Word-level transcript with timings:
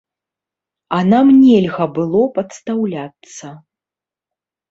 А 0.95 1.01
нам 1.09 1.27
нельга 1.41 1.85
было 1.99 2.21
падстаўляцца. 2.37 3.47